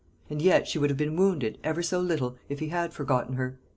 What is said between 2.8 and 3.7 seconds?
forgotten her.